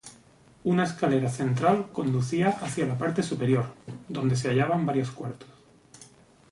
[0.63, 3.65] Una escalera central conducía hacia la parte superior,
[4.09, 5.47] donde se hallaban varios cuartos.